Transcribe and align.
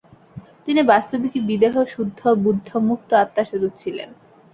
তিনি 0.65 0.81
বাস্তবিকই 0.83 1.41
বিদেহ 1.49 1.73
শুদ্ধ-বুদ্ধ-মুক্ত-আত্মাস্বরূপ 1.85 3.73
ছিলেন। 3.77 4.09